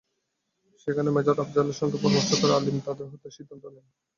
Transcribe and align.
সেখানে 0.79 1.09
মেজর 1.11 1.37
আফজালের 1.43 1.79
সঙ্গে 1.79 1.97
পরামর্শ 1.97 2.29
করে 2.33 2.53
আলীম 2.57 2.77
তাঁদের 2.85 3.07
হত্যার 3.11 3.35
সিদ্ধান্ত 3.37 3.63
নেন। 3.67 3.85